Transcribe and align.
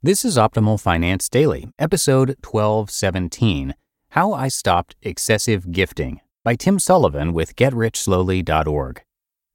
This 0.00 0.24
is 0.24 0.36
Optimal 0.36 0.80
Finance 0.80 1.28
Daily, 1.28 1.72
episode 1.76 2.36
1217 2.48 3.74
How 4.10 4.32
I 4.32 4.46
Stopped 4.46 4.94
Excessive 5.02 5.72
Gifting 5.72 6.20
by 6.44 6.54
Tim 6.54 6.78
Sullivan 6.78 7.32
with 7.32 7.56
GetRichSlowly.org. 7.56 9.02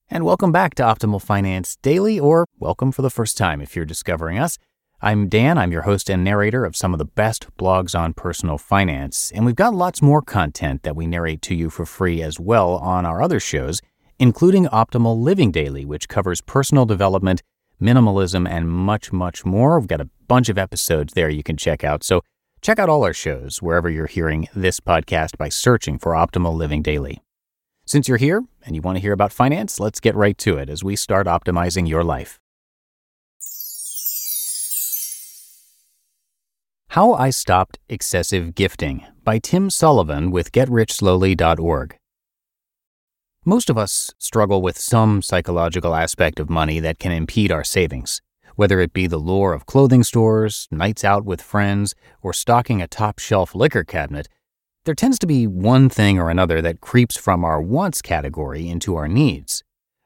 And 0.09 0.25
welcome 0.25 0.51
back 0.51 0.75
to 0.75 0.83
Optimal 0.83 1.21
Finance 1.21 1.77
Daily, 1.81 2.19
or 2.19 2.45
welcome 2.59 2.91
for 2.91 3.03
the 3.03 3.09
first 3.09 3.37
time 3.37 3.61
if 3.61 3.73
you're 3.73 3.85
discovering 3.85 4.37
us. 4.37 4.57
I'm 4.99 5.29
Dan, 5.29 5.57
I'm 5.57 5.71
your 5.71 5.83
host 5.83 6.09
and 6.09 6.25
narrator 6.25 6.65
of 6.65 6.75
some 6.75 6.91
of 6.91 6.99
the 6.99 7.05
best 7.05 7.47
blogs 7.55 7.97
on 7.97 8.11
personal 8.11 8.57
finance, 8.57 9.31
and 9.33 9.45
we've 9.45 9.55
got 9.55 9.73
lots 9.73 10.01
more 10.01 10.21
content 10.21 10.83
that 10.83 10.97
we 10.97 11.07
narrate 11.07 11.41
to 11.43 11.55
you 11.55 11.69
for 11.69 11.85
free 11.85 12.21
as 12.21 12.37
well 12.37 12.75
on 12.75 13.05
our 13.05 13.21
other 13.21 13.39
shows, 13.39 13.79
including 14.19 14.65
Optimal 14.65 15.17
Living 15.17 15.51
Daily, 15.51 15.85
which 15.85 16.09
covers 16.09 16.41
personal 16.41 16.85
development 16.85 17.41
minimalism, 17.83 18.49
and 18.49 18.69
much, 18.69 19.11
much 19.11 19.45
more. 19.45 19.79
We've 19.79 19.87
got 19.87 20.01
a 20.01 20.09
bunch 20.27 20.49
of 20.49 20.57
episodes 20.57 21.13
there 21.13 21.29
you 21.29 21.43
can 21.43 21.57
check 21.57 21.83
out. 21.83 22.03
So 22.03 22.21
check 22.61 22.79
out 22.79 22.89
all 22.89 23.03
our 23.03 23.13
shows 23.13 23.61
wherever 23.61 23.89
you're 23.89 24.07
hearing 24.07 24.47
this 24.55 24.79
podcast 24.79 25.37
by 25.37 25.49
searching 25.49 25.99
for 25.99 26.13
Optimal 26.13 26.55
Living 26.55 26.81
Daily. 26.81 27.21
Since 27.85 28.07
you're 28.07 28.17
here 28.17 28.43
and 28.65 28.75
you 28.75 28.81
want 28.81 28.95
to 28.95 29.01
hear 29.01 29.13
about 29.13 29.33
finance, 29.33 29.79
let's 29.79 29.99
get 29.99 30.15
right 30.15 30.37
to 30.39 30.57
it 30.57 30.69
as 30.69 30.83
we 30.83 30.95
start 30.95 31.27
optimizing 31.27 31.87
your 31.87 32.03
life. 32.03 32.39
How 36.89 37.13
I 37.13 37.31
Stopped 37.31 37.79
Excessive 37.89 38.53
Gifting 38.53 39.03
by 39.23 39.39
Tim 39.39 39.71
Sullivan 39.71 40.29
with 40.29 40.51
GetRichSlowly.org. 40.51 41.97
Most 43.45 43.69
of 43.69 43.77
us 43.77 44.09
struggle 44.19 44.61
with 44.61 44.77
some 44.79 45.21
psychological 45.21 45.95
aspect 45.95 46.39
of 46.39 46.49
money 46.49 46.79
that 46.79 46.97
can 46.97 47.11
impede 47.11 47.51
our 47.51 47.65
savings, 47.65 48.21
whether 48.55 48.79
it 48.79 48.93
be 48.93 49.05
the 49.05 49.17
lure 49.17 49.51
of 49.51 49.65
clothing 49.65 50.01
stores, 50.03 50.69
nights 50.71 51.03
out 51.03 51.25
with 51.25 51.41
friends, 51.41 51.93
or 52.21 52.31
stocking 52.31 52.81
a 52.81 52.87
top 52.87 53.19
shelf 53.19 53.53
liquor 53.53 53.83
cabinet. 53.83 54.29
There 54.85 54.95
tends 54.95 55.19
to 55.19 55.27
be 55.27 55.45
one 55.45 55.89
thing 55.89 56.17
or 56.17 56.29
another 56.29 56.61
that 56.61 56.79
creeps 56.79 57.17
from 57.17 57.43
our 57.43 57.61
wants 57.61 58.01
category 58.01 58.69
into 58.69 58.95
our 58.95 59.09
needs. 59.09 59.61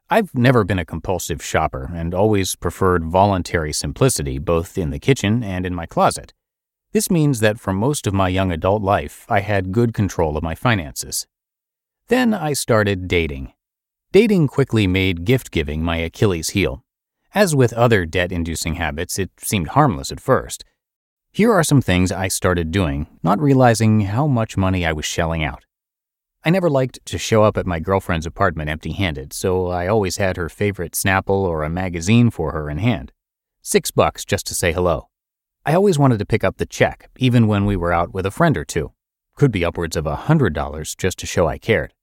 I've 0.10 0.34
never 0.34 0.64
been 0.64 0.80
a 0.80 0.86
compulsive 0.86 1.44
shopper 1.44 1.92
and 1.94 2.16
always 2.16 2.56
preferred 2.56 3.06
voluntary 3.06 3.72
simplicity 3.72 4.40
both 4.40 4.80
in 4.80 4.90
the 4.90 5.00
kitchen 5.00 5.44
and 5.44 5.64
in 5.64 5.76
my 5.76 5.86
closet. 5.86 6.34
This 6.92 7.12
means 7.12 7.40
that 7.42 7.60
for 7.60 7.72
most 7.72 8.08
of 8.08 8.16
my 8.16 8.30
young 8.30 8.52
adult 8.52 8.82
life, 8.82 9.28
I 9.30 9.42
had 9.42 9.72
good 9.72 9.94
control 9.94 10.38
of 10.38 10.44
my 10.44 10.56
finances. 10.56 11.28
Then 12.10 12.34
I 12.34 12.54
started 12.54 13.10
dating. 13.10 13.52
Dating 14.14 14.48
quickly 14.48 14.88
made 14.88 15.26
gift 15.26 15.52
giving 15.52 15.84
my 15.84 15.98
Achilles 15.98 16.52
heel. 16.52 16.86
As 17.36 17.54
with 17.54 17.74
other 17.74 18.06
debt 18.06 18.32
inducing 18.32 18.76
habits, 18.76 19.20
it 19.20 19.30
seemed 19.40 19.70
harmless 19.70 20.10
at 20.10 20.22
first. 20.22 20.64
Here 21.34 21.52
are 21.52 21.66
some 21.66 21.82
things 21.82 22.10
I 22.10 22.30
started 22.30 22.72
doing, 22.72 23.08
not 23.24 23.42
realizing 23.42 24.00
how 24.02 24.26
much 24.26 24.56
money 24.56 24.86
I 24.86 24.94
was 24.94 25.04
shelling 25.04 25.44
out. 25.44 25.66
I 26.46 26.50
never 26.50 26.70
liked 26.70 27.06
to 27.08 27.18
show 27.18 27.44
up 27.44 27.58
at 27.58 27.68
my 27.68 27.82
girlfriend's 27.82 28.26
apartment 28.26 28.70
empty 28.70 28.94
handed, 28.94 29.34
so 29.34 29.68
I 29.68 29.88
always 29.88 30.16
had 30.16 30.38
her 30.38 30.48
favorite 30.48 30.94
Snapple 30.94 31.44
or 31.44 31.64
a 31.64 31.70
magazine 31.70 32.30
for 32.30 32.54
her 32.54 32.70
in 32.70 32.78
hand. 32.78 33.12
Six 33.62 33.92
bucks 33.92 34.24
just 34.24 34.48
to 34.48 34.56
say 34.56 34.72
hello. 34.72 35.10
I 35.66 35.74
always 35.74 36.00
wanted 36.00 36.20
to 36.20 36.26
pick 36.26 36.46
up 36.46 36.56
the 36.56 36.66
check, 36.66 37.10
even 37.18 37.48
when 37.48 37.66
we 37.66 37.76
were 37.76 37.92
out 37.92 38.14
with 38.14 38.26
a 38.26 38.32
friend 38.32 38.56
or 38.56 38.64
two. 38.64 38.94
Could 39.36 39.52
be 39.52 39.66
upwards 39.66 39.98
of 39.98 40.08
a 40.08 40.16
hundred 40.16 40.54
dollars 40.54 40.96
just 40.96 41.20
to 41.20 41.28
show 41.28 41.48
I 41.48 41.58
cared. 41.58 41.94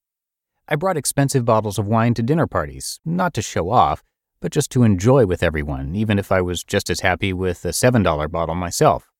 I 0.66 0.76
brought 0.76 0.96
expensive 0.96 1.44
bottles 1.44 1.78
of 1.78 1.86
wine 1.86 2.14
to 2.14 2.22
dinner 2.22 2.46
parties, 2.46 2.98
not 3.04 3.34
to 3.34 3.42
show 3.42 3.68
off, 3.68 4.02
but 4.40 4.50
just 4.50 4.70
to 4.70 4.82
enjoy 4.82 5.26
with 5.26 5.42
everyone, 5.42 5.94
even 5.94 6.18
if 6.18 6.32
I 6.32 6.40
was 6.40 6.64
just 6.64 6.88
as 6.88 7.00
happy 7.00 7.34
with 7.34 7.66
a 7.66 7.68
$7 7.68 8.30
bottle 8.30 8.54
myself. 8.54 9.10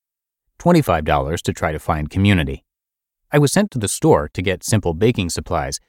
$25 0.59 1.43
to 1.43 1.53
try 1.53 1.71
to 1.71 1.79
find 1.79 2.09
community. 2.09 2.65
I 3.31 3.39
was 3.39 3.53
sent 3.53 3.71
to 3.73 3.79
the 3.79 3.89
store 3.89 4.31
to 4.33 4.41
get 4.41 4.65
simple 4.65 4.95
baking 4.95 5.29
supplies, 5.29 5.81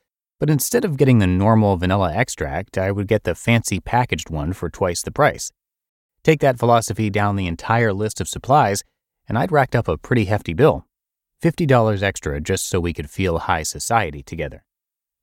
but 0.42 0.50
instead 0.50 0.84
of 0.84 0.98
getting 0.98 1.20
the 1.20 1.28
normal 1.28 1.78
vanilla 1.78 2.14
extract, 2.14 2.78
I 2.78 2.92
would 2.92 3.08
get 3.08 3.24
the 3.24 3.34
fancy 3.34 3.80
packaged 3.80 4.30
one 4.30 4.52
for 4.52 4.70
twice 4.70 5.02
the 5.04 5.12
price. 5.12 5.54
Take 6.22 6.42
that 6.42 6.60
philosophy 6.60 7.10
down 7.10 7.38
the 7.38 7.48
entire 7.48 7.94
list 7.94 8.20
of 8.20 8.28
supplies, 8.28 8.84
and 9.30 9.38
I'd 9.38 9.54
racked 9.54 9.76
up 9.76 9.88
a 9.88 9.98
pretty 9.98 10.26
hefty 10.26 10.54
bill 10.54 10.86
$50 11.42 12.04
extra 12.04 12.42
just 12.42 12.66
so 12.68 12.82
we 12.82 12.92
could 12.92 13.10
feel 13.10 13.40
high 13.40 13.64
society 13.64 14.22
together. 14.22 14.66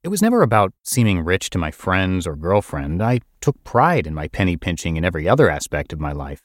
It 0.05 0.09
was 0.09 0.21
never 0.21 0.43
about 0.43 0.73
seeming 0.83 1.25
rich 1.25 1.49
to 1.51 1.59
my 1.59 1.71
friends 1.71 2.27
or 2.27 2.35
girlfriend. 2.35 3.01
I 3.01 3.21
took 3.41 3.63
pride 3.63 4.05
in 4.05 4.15
my 4.15 4.27
penny 4.27 4.57
pinching 4.57 4.97
in 4.97 5.05
every 5.05 5.29
other 5.29 5.49
aspect 5.49 5.93
of 5.93 6.01
my 6.01 6.11
life. 6.11 6.41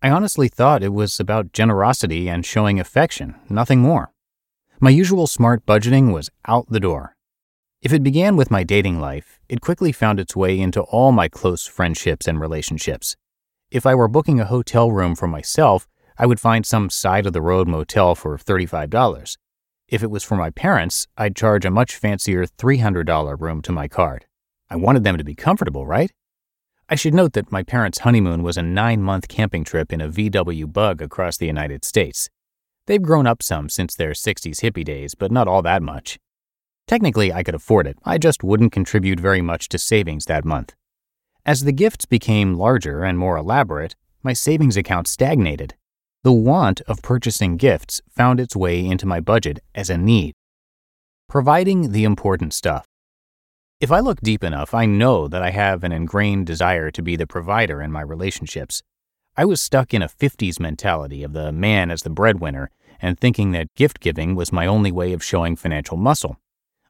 I 0.00 0.08
honestly 0.08 0.48
thought 0.48 0.82
it 0.82 0.94
was 0.94 1.20
about 1.20 1.52
generosity 1.52 2.30
and 2.30 2.46
showing 2.46 2.80
affection, 2.80 3.34
nothing 3.50 3.80
more. 3.80 4.12
My 4.80 4.88
usual 4.88 5.26
smart 5.26 5.66
budgeting 5.66 6.14
was 6.14 6.30
out 6.48 6.70
the 6.70 6.80
door. 6.80 7.14
If 7.82 7.92
it 7.92 8.02
began 8.02 8.34
with 8.34 8.50
my 8.50 8.64
dating 8.64 8.98
life, 8.98 9.38
it 9.46 9.60
quickly 9.60 9.92
found 9.92 10.18
its 10.18 10.34
way 10.34 10.58
into 10.58 10.80
all 10.80 11.12
my 11.12 11.28
close 11.28 11.66
friendships 11.66 12.26
and 12.26 12.40
relationships. 12.40 13.16
If 13.70 13.84
I 13.84 13.94
were 13.94 14.08
booking 14.08 14.40
a 14.40 14.46
hotel 14.46 14.90
room 14.90 15.16
for 15.16 15.28
myself, 15.28 15.86
I 16.16 16.24
would 16.24 16.40
find 16.40 16.64
some 16.64 16.88
side 16.88 17.26
of 17.26 17.34
the 17.34 17.42
road 17.42 17.68
motel 17.68 18.14
for 18.14 18.38
$35. 18.38 19.36
If 19.92 20.02
it 20.02 20.10
was 20.10 20.24
for 20.24 20.36
my 20.36 20.48
parents, 20.48 21.06
I'd 21.18 21.36
charge 21.36 21.66
a 21.66 21.70
much 21.70 21.96
fancier 21.96 22.46
$300 22.46 23.38
room 23.38 23.60
to 23.60 23.72
my 23.72 23.88
card. 23.88 24.24
I 24.70 24.76
wanted 24.76 25.04
them 25.04 25.18
to 25.18 25.22
be 25.22 25.34
comfortable, 25.34 25.84
right? 25.84 26.10
I 26.88 26.94
should 26.94 27.12
note 27.12 27.34
that 27.34 27.52
my 27.52 27.62
parents' 27.62 27.98
honeymoon 27.98 28.42
was 28.42 28.56
a 28.56 28.62
nine 28.62 29.02
month 29.02 29.28
camping 29.28 29.64
trip 29.64 29.92
in 29.92 30.00
a 30.00 30.08
VW 30.08 30.72
bug 30.72 31.02
across 31.02 31.36
the 31.36 31.46
United 31.46 31.84
States. 31.84 32.30
They've 32.86 33.02
grown 33.02 33.26
up 33.26 33.42
some 33.42 33.68
since 33.68 33.94
their 33.94 34.12
60s 34.12 34.62
hippie 34.62 34.82
days, 34.82 35.14
but 35.14 35.30
not 35.30 35.46
all 35.46 35.60
that 35.60 35.82
much. 35.82 36.18
Technically, 36.86 37.30
I 37.30 37.42
could 37.42 37.54
afford 37.54 37.86
it, 37.86 37.98
I 38.02 38.16
just 38.16 38.42
wouldn't 38.42 38.72
contribute 38.72 39.20
very 39.20 39.42
much 39.42 39.68
to 39.68 39.78
savings 39.78 40.24
that 40.24 40.46
month. 40.46 40.74
As 41.44 41.64
the 41.64 41.72
gifts 41.72 42.06
became 42.06 42.54
larger 42.54 43.04
and 43.04 43.18
more 43.18 43.36
elaborate, 43.36 43.94
my 44.22 44.32
savings 44.32 44.78
account 44.78 45.06
stagnated. 45.06 45.74
The 46.24 46.32
want 46.32 46.82
of 46.82 47.02
purchasing 47.02 47.56
gifts 47.56 48.00
found 48.08 48.38
its 48.38 48.54
way 48.54 48.86
into 48.86 49.06
my 49.06 49.18
budget 49.18 49.58
as 49.74 49.90
a 49.90 49.98
need. 49.98 50.34
Providing 51.28 51.90
the 51.90 52.04
important 52.04 52.54
stuff. 52.54 52.86
If 53.80 53.90
I 53.90 53.98
look 53.98 54.20
deep 54.20 54.44
enough, 54.44 54.72
I 54.72 54.86
know 54.86 55.26
that 55.26 55.42
I 55.42 55.50
have 55.50 55.82
an 55.82 55.90
ingrained 55.90 56.46
desire 56.46 56.92
to 56.92 57.02
be 57.02 57.16
the 57.16 57.26
provider 57.26 57.82
in 57.82 57.90
my 57.90 58.02
relationships. 58.02 58.84
I 59.36 59.44
was 59.44 59.60
stuck 59.60 59.92
in 59.92 60.00
a 60.00 60.08
50s 60.08 60.60
mentality 60.60 61.24
of 61.24 61.32
the 61.32 61.50
man 61.50 61.90
as 61.90 62.02
the 62.02 62.10
breadwinner 62.10 62.70
and 63.00 63.18
thinking 63.18 63.50
that 63.50 63.74
gift 63.74 63.98
giving 63.98 64.36
was 64.36 64.52
my 64.52 64.64
only 64.64 64.92
way 64.92 65.12
of 65.12 65.24
showing 65.24 65.56
financial 65.56 65.96
muscle. 65.96 66.36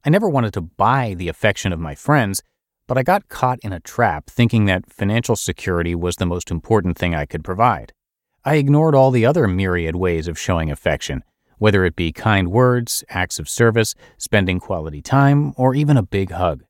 I 0.05 0.11
never 0.11 0.29
wanted 0.29 0.53
to 0.55 0.61
buy 0.61 1.15
the 1.17 1.29
affection 1.29 1.73
of 1.73 1.81
my 1.81 1.95
friends, 1.95 2.43
but 2.87 2.99
I 2.99 3.03
got 3.03 3.31
caught 3.31 3.61
in 3.63 3.73
a 3.73 3.81
trap 3.81 4.29
thinking 4.29 4.67
that 4.67 4.93
financial 4.93 5.37
security 5.37 5.95
was 5.95 6.17
the 6.17 6.27
most 6.27 6.51
important 6.51 6.99
thing 6.99 7.15
I 7.15 7.25
could 7.25 7.43
provide. 7.43 7.95
I 8.45 8.57
ignored 8.57 8.97
all 8.97 9.13
the 9.13 9.25
other 9.25 9.47
myriad 9.47 9.95
ways 9.95 10.27
of 10.27 10.37
showing 10.37 10.69
affection, 10.69 11.23
whether 11.59 11.85
it 11.85 11.95
be 11.95 12.11
kind 12.11 12.51
words, 12.51 13.05
acts 13.09 13.39
of 13.39 13.49
service, 13.49 13.95
spending 14.19 14.59
quality 14.59 15.01
time, 15.01 15.55
or 15.57 15.77
even 15.77 15.97
a 15.97 16.03
big 16.03 16.33
hug. 16.33 16.65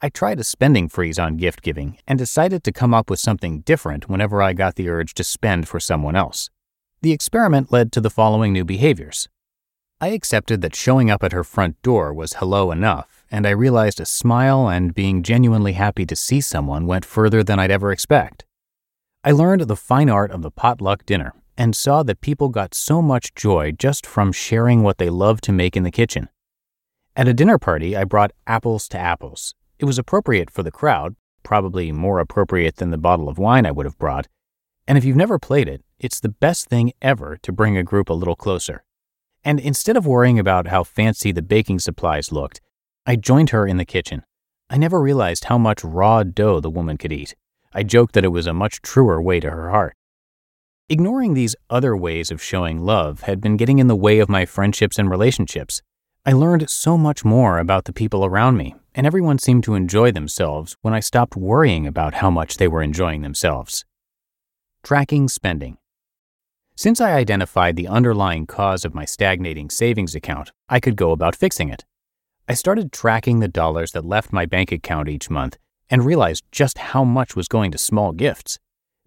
I 0.00 0.10
tried 0.10 0.38
a 0.38 0.44
spending 0.44 0.88
freeze 0.88 1.18
on 1.18 1.38
gift 1.38 1.62
giving 1.62 1.98
and 2.06 2.20
decided 2.20 2.62
to 2.62 2.72
come 2.72 2.94
up 2.94 3.10
with 3.10 3.18
something 3.18 3.62
different 3.62 4.08
whenever 4.08 4.40
I 4.40 4.52
got 4.52 4.76
the 4.76 4.88
urge 4.88 5.14
to 5.14 5.24
spend 5.24 5.66
for 5.66 5.80
someone 5.80 6.14
else. 6.14 6.50
The 7.02 7.10
experiment 7.10 7.72
led 7.72 7.90
to 7.92 8.00
the 8.00 8.08
following 8.08 8.52
new 8.52 8.64
behaviors. 8.64 9.28
I 10.00 10.08
accepted 10.08 10.60
that 10.60 10.76
showing 10.76 11.10
up 11.10 11.24
at 11.24 11.32
her 11.32 11.42
front 11.42 11.82
door 11.82 12.14
was 12.14 12.34
hello 12.34 12.70
enough, 12.70 13.24
and 13.28 13.44
I 13.44 13.50
realized 13.50 13.98
a 13.98 14.06
smile 14.06 14.68
and 14.68 14.94
being 14.94 15.24
genuinely 15.24 15.72
happy 15.72 16.06
to 16.06 16.14
see 16.14 16.40
someone 16.40 16.86
went 16.86 17.04
further 17.04 17.42
than 17.42 17.58
I'd 17.58 17.72
ever 17.72 17.90
expect. 17.90 18.45
I 19.26 19.32
learned 19.32 19.62
the 19.62 19.74
fine 19.74 20.08
art 20.08 20.30
of 20.30 20.42
the 20.42 20.52
potluck 20.52 21.04
dinner 21.04 21.34
and 21.58 21.74
saw 21.74 22.04
that 22.04 22.20
people 22.20 22.48
got 22.48 22.74
so 22.74 23.02
much 23.02 23.34
joy 23.34 23.72
just 23.72 24.06
from 24.06 24.30
sharing 24.30 24.84
what 24.84 24.98
they 24.98 25.10
love 25.10 25.40
to 25.40 25.52
make 25.52 25.76
in 25.76 25.82
the 25.82 25.90
kitchen. 25.90 26.28
At 27.16 27.26
a 27.26 27.34
dinner 27.34 27.58
party, 27.58 27.96
I 27.96 28.04
brought 28.04 28.30
apples 28.46 28.86
to 28.90 28.98
apples. 28.98 29.56
It 29.80 29.84
was 29.84 29.98
appropriate 29.98 30.48
for 30.48 30.62
the 30.62 30.70
crowd, 30.70 31.16
probably 31.42 31.90
more 31.90 32.20
appropriate 32.20 32.76
than 32.76 32.90
the 32.92 32.98
bottle 32.98 33.28
of 33.28 33.36
wine 33.36 33.66
I 33.66 33.72
would 33.72 33.84
have 33.84 33.98
brought. 33.98 34.28
And 34.86 34.96
if 34.96 35.04
you've 35.04 35.16
never 35.16 35.40
played 35.40 35.68
it, 35.68 35.82
it's 35.98 36.20
the 36.20 36.28
best 36.28 36.68
thing 36.68 36.92
ever 37.02 37.36
to 37.42 37.50
bring 37.50 37.76
a 37.76 37.82
group 37.82 38.08
a 38.08 38.14
little 38.14 38.36
closer. 38.36 38.84
And 39.42 39.58
instead 39.58 39.96
of 39.96 40.06
worrying 40.06 40.38
about 40.38 40.68
how 40.68 40.84
fancy 40.84 41.32
the 41.32 41.42
baking 41.42 41.80
supplies 41.80 42.30
looked, 42.30 42.60
I 43.04 43.16
joined 43.16 43.50
her 43.50 43.66
in 43.66 43.76
the 43.76 43.84
kitchen. 43.84 44.22
I 44.70 44.76
never 44.76 45.00
realized 45.00 45.46
how 45.46 45.58
much 45.58 45.82
raw 45.82 46.22
dough 46.22 46.60
the 46.60 46.70
woman 46.70 46.96
could 46.96 47.12
eat. 47.12 47.34
I 47.76 47.82
joked 47.82 48.14
that 48.14 48.24
it 48.24 48.28
was 48.28 48.46
a 48.46 48.54
much 48.54 48.80
truer 48.80 49.20
way 49.20 49.38
to 49.38 49.50
her 49.50 49.68
heart. 49.68 49.94
Ignoring 50.88 51.34
these 51.34 51.54
other 51.68 51.94
ways 51.94 52.30
of 52.30 52.42
showing 52.42 52.80
love 52.80 53.24
had 53.24 53.38
been 53.38 53.58
getting 53.58 53.78
in 53.78 53.86
the 53.86 53.94
way 53.94 54.18
of 54.18 54.30
my 54.30 54.46
friendships 54.46 54.98
and 54.98 55.10
relationships. 55.10 55.82
I 56.24 56.32
learned 56.32 56.70
so 56.70 56.96
much 56.96 57.22
more 57.22 57.58
about 57.58 57.84
the 57.84 57.92
people 57.92 58.24
around 58.24 58.56
me, 58.56 58.76
and 58.94 59.06
everyone 59.06 59.38
seemed 59.38 59.62
to 59.64 59.74
enjoy 59.74 60.10
themselves 60.10 60.74
when 60.80 60.94
I 60.94 61.00
stopped 61.00 61.36
worrying 61.36 61.86
about 61.86 62.14
how 62.14 62.30
much 62.30 62.56
they 62.56 62.66
were 62.66 62.82
enjoying 62.82 63.20
themselves. 63.20 63.84
Tracking 64.82 65.28
spending. 65.28 65.76
Since 66.76 67.02
I 67.02 67.12
identified 67.12 67.76
the 67.76 67.88
underlying 67.88 68.46
cause 68.46 68.86
of 68.86 68.94
my 68.94 69.04
stagnating 69.04 69.68
savings 69.68 70.14
account, 70.14 70.50
I 70.66 70.80
could 70.80 70.96
go 70.96 71.10
about 71.10 71.36
fixing 71.36 71.68
it. 71.68 71.84
I 72.48 72.54
started 72.54 72.90
tracking 72.90 73.40
the 73.40 73.48
dollars 73.48 73.92
that 73.92 74.06
left 74.06 74.32
my 74.32 74.46
bank 74.46 74.72
account 74.72 75.10
each 75.10 75.28
month 75.28 75.58
and 75.90 76.04
realized 76.04 76.44
just 76.52 76.78
how 76.78 77.04
much 77.04 77.36
was 77.36 77.48
going 77.48 77.70
to 77.70 77.78
small 77.78 78.12
gifts. 78.12 78.58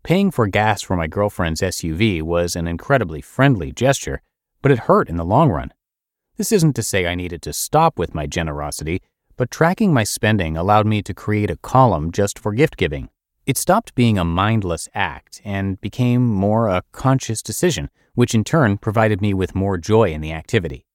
Paying 0.03 0.31
for 0.31 0.47
gas 0.47 0.81
for 0.81 0.95
my 0.95 1.07
girlfriend's 1.07 1.61
SUV 1.61 2.21
was 2.21 2.55
an 2.55 2.67
incredibly 2.67 3.21
friendly 3.21 3.71
gesture, 3.71 4.21
but 4.61 4.71
it 4.71 4.79
hurt 4.79 5.09
in 5.09 5.17
the 5.17 5.25
long 5.25 5.49
run. 5.49 5.73
This 6.37 6.51
isn't 6.51 6.73
to 6.77 6.83
say 6.83 7.05
I 7.05 7.15
needed 7.15 7.41
to 7.43 7.53
stop 7.53 7.99
with 7.99 8.15
my 8.15 8.25
generosity, 8.25 9.01
but 9.35 9.51
tracking 9.51 9.93
my 9.93 10.03
spending 10.03 10.55
allowed 10.55 10.87
me 10.87 11.01
to 11.01 11.13
create 11.13 11.49
a 11.49 11.57
column 11.57 12.11
just 12.11 12.39
for 12.39 12.53
gift 12.53 12.77
giving. 12.77 13.09
It 13.45 13.57
stopped 13.57 13.95
being 13.95 14.17
a 14.17 14.23
mindless 14.23 14.87
act 14.93 15.41
and 15.43 15.81
became 15.81 16.25
more 16.27 16.67
a 16.67 16.83
conscious 16.91 17.41
decision, 17.41 17.89
which 18.13 18.35
in 18.35 18.43
turn 18.43 18.77
provided 18.77 19.21
me 19.21 19.33
with 19.33 19.55
more 19.55 19.77
joy 19.77 20.11
in 20.11 20.21
the 20.21 20.31
activity. 20.31 20.85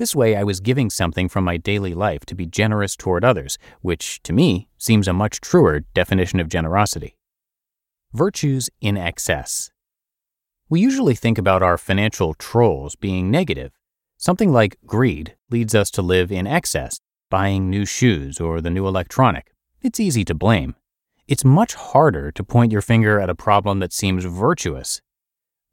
This 0.00 0.16
way, 0.16 0.34
I 0.34 0.44
was 0.44 0.60
giving 0.60 0.88
something 0.88 1.28
from 1.28 1.44
my 1.44 1.58
daily 1.58 1.92
life 1.92 2.24
to 2.24 2.34
be 2.34 2.46
generous 2.46 2.96
toward 2.96 3.22
others, 3.22 3.58
which, 3.82 4.22
to 4.22 4.32
me, 4.32 4.70
seems 4.78 5.06
a 5.06 5.12
much 5.12 5.42
truer 5.42 5.80
definition 5.92 6.40
of 6.40 6.48
generosity. 6.48 7.18
Virtues 8.14 8.70
in 8.80 8.96
excess. 8.96 9.70
We 10.70 10.80
usually 10.80 11.14
think 11.14 11.36
about 11.36 11.62
our 11.62 11.76
financial 11.76 12.32
trolls 12.32 12.96
being 12.96 13.30
negative. 13.30 13.72
Something 14.16 14.54
like 14.54 14.78
greed 14.86 15.36
leads 15.50 15.74
us 15.74 15.90
to 15.90 16.00
live 16.00 16.32
in 16.32 16.46
excess, 16.46 16.98
buying 17.28 17.68
new 17.68 17.84
shoes 17.84 18.40
or 18.40 18.62
the 18.62 18.70
new 18.70 18.86
electronic. 18.88 19.52
It's 19.82 20.00
easy 20.00 20.24
to 20.24 20.34
blame 20.34 20.76
it's 21.30 21.44
much 21.44 21.74
harder 21.74 22.32
to 22.32 22.42
point 22.42 22.72
your 22.72 22.82
finger 22.82 23.20
at 23.20 23.30
a 23.30 23.36
problem 23.36 23.78
that 23.78 23.92
seems 23.92 24.24
virtuous. 24.24 25.00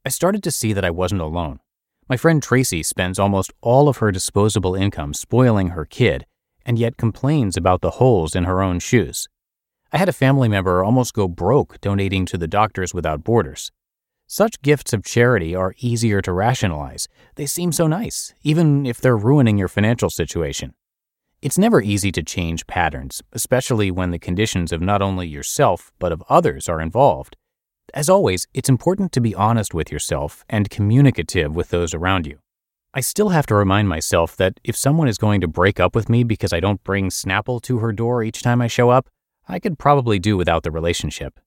I 0.06 0.10
started 0.10 0.44
to 0.44 0.52
see 0.52 0.72
that 0.72 0.86
I 0.86 0.92
wasn't 0.92 1.22
alone. 1.22 1.62
My 2.10 2.16
friend 2.16 2.42
Tracy 2.42 2.84
spends 2.84 3.20
almost 3.20 3.52
all 3.60 3.90
of 3.90 3.98
her 3.98 4.14
disposable 4.14 4.76
income 4.76 5.14
spoiling 5.14 5.70
her 5.70 5.84
kid, 5.84 6.26
and 6.66 6.80
yet 6.80 6.96
complains 6.96 7.58
about 7.58 7.82
the 7.82 7.92
holes 7.92 8.34
in 8.34 8.46
her 8.46 8.62
own 8.62 8.80
shoes. 8.80 9.28
I 9.92 9.98
had 9.98 10.08
a 10.08 10.14
family 10.14 10.48
member 10.48 10.86
almost 10.86 11.14
go 11.14 11.28
broke 11.28 11.82
donating 11.82 12.26
to 12.28 12.38
the 12.38 12.48
Doctors 12.48 12.94
Without 12.94 13.26
Borders. 13.26 13.72
Such 14.26 14.62
gifts 14.62 14.94
of 14.94 15.04
charity 15.04 15.54
are 15.54 15.76
easier 15.80 16.22
to 16.22 16.32
rationalize. 16.32 17.10
They 17.36 17.46
seem 17.46 17.74
so 17.74 17.88
nice, 17.88 18.34
even 18.42 18.86
if 18.86 19.02
they're 19.02 19.18
ruining 19.18 19.58
your 19.58 19.68
financial 19.68 20.10
situation. 20.10 20.76
It's 21.42 21.58
never 21.58 21.82
easy 21.82 22.14
to 22.14 22.24
change 22.24 22.68
patterns, 22.68 23.22
especially 23.34 23.92
when 23.92 24.12
the 24.12 24.20
conditions 24.20 24.72
of 24.72 24.82
not 24.82 25.02
only 25.02 25.28
yourself, 25.28 25.92
but 26.00 26.14
of 26.14 26.24
others 26.30 26.70
are 26.70 26.80
involved. 26.80 27.36
As 27.94 28.10
always, 28.10 28.48
it's 28.54 28.70
important 28.70 29.12
to 29.14 29.22
be 29.22 29.34
honest 29.34 29.74
with 29.74 29.92
yourself 29.92 30.44
and 30.50 30.70
communicative 30.70 31.56
with 31.56 31.70
those 31.70 31.94
around 31.94 32.28
you. 32.28 32.40
I 32.94 33.00
still 33.00 33.30
have 33.30 33.46
to 33.48 33.56
remind 33.56 33.88
myself 33.88 34.36
that 34.38 34.60
if 34.64 34.76
someone 34.76 35.08
is 35.08 35.18
going 35.18 35.40
to 35.42 35.48
break 35.48 35.80
up 35.80 35.96
with 35.96 36.10
me 36.10 36.24
because 36.24 36.52
I 36.52 36.60
don't 36.60 36.84
bring 36.84 37.10
Snapple 37.10 37.62
to 37.64 37.80
her 37.80 37.92
door 37.94 38.24
each 38.24 38.42
time 38.42 38.62
I 38.62 38.68
show 38.68 38.90
up, 38.90 39.08
I 39.48 39.60
could 39.60 39.80
probably 39.80 40.20
do 40.20 40.36
without 40.36 40.64
the 40.64 40.72
relationship. 40.72 41.40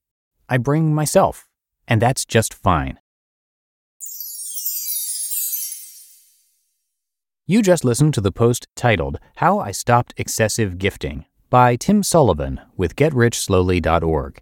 I 0.49 0.57
bring 0.57 0.95
myself, 0.95 1.47
and 1.87 2.01
that's 2.01 2.25
just 2.25 2.53
fine. 2.53 2.99
You 7.45 7.61
just 7.61 7.83
listened 7.83 8.13
to 8.13 8.21
the 8.21 8.31
post 8.31 8.67
titled 8.75 9.19
How 9.35 9.59
I 9.59 9.71
Stopped 9.71 10.13
Excessive 10.17 10.77
Gifting 10.77 11.25
by 11.49 11.75
Tim 11.75 12.01
Sullivan 12.01 12.61
with 12.77 12.95
GetRichSlowly.org. 12.95 14.41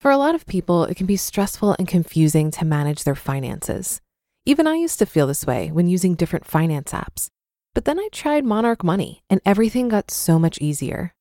For 0.00 0.10
a 0.10 0.16
lot 0.16 0.34
of 0.34 0.46
people, 0.46 0.84
it 0.84 0.96
can 0.96 1.06
be 1.06 1.16
stressful 1.16 1.76
and 1.78 1.86
confusing 1.86 2.50
to 2.52 2.64
manage 2.64 3.04
their 3.04 3.14
finances. 3.14 4.00
Even 4.46 4.66
I 4.66 4.76
used 4.76 4.98
to 5.00 5.06
feel 5.06 5.26
this 5.26 5.46
way 5.46 5.70
when 5.70 5.88
using 5.88 6.14
different 6.14 6.46
finance 6.46 6.92
apps. 6.92 7.28
But 7.74 7.84
then 7.84 8.00
I 8.00 8.08
tried 8.10 8.44
Monarch 8.44 8.82
Money 8.82 9.22
and 9.28 9.42
everything 9.44 9.88
got 9.88 10.10
so 10.10 10.38
much 10.38 10.58
easier. 10.60 11.12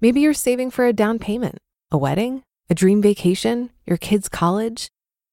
Maybe 0.00 0.20
you're 0.20 0.32
saving 0.32 0.70
for 0.70 0.86
a 0.86 0.92
down 0.92 1.18
payment, 1.18 1.58
a 1.90 1.98
wedding, 1.98 2.44
a 2.70 2.74
dream 2.74 3.02
vacation, 3.02 3.70
your 3.84 3.96
kids' 3.96 4.28
college. 4.28 4.88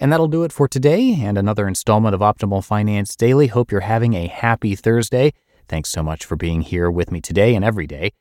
And 0.00 0.12
that'll 0.12 0.28
do 0.28 0.42
it 0.42 0.52
for 0.52 0.68
today 0.68 1.16
and 1.20 1.38
another 1.38 1.68
installment 1.68 2.14
of 2.14 2.20
Optimal 2.20 2.64
Finance 2.64 3.14
Daily. 3.16 3.46
Hope 3.46 3.70
you're 3.70 3.80
having 3.82 4.14
a 4.14 4.26
happy 4.26 4.74
Thursday. 4.74 5.32
Thanks 5.68 5.90
so 5.90 6.02
much 6.02 6.24
for 6.24 6.36
being 6.36 6.60
here 6.60 6.90
with 6.90 7.10
me 7.10 7.20
today 7.20 7.54
and 7.54 7.64
every 7.64 7.86
day. 7.86 8.12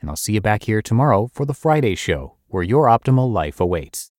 And 0.00 0.10
I'll 0.10 0.16
see 0.16 0.34
you 0.34 0.40
back 0.40 0.64
here 0.64 0.82
tomorrow 0.82 1.28
for 1.32 1.46
the 1.46 1.54
Friday 1.54 1.94
show, 1.94 2.36
where 2.48 2.62
your 2.62 2.86
optimal 2.86 3.32
life 3.32 3.60
awaits. 3.60 4.11